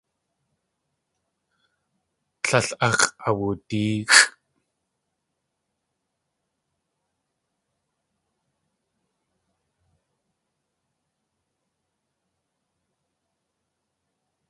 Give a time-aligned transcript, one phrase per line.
[2.43, 4.19] Tlél ax̲ʼawudéexʼ.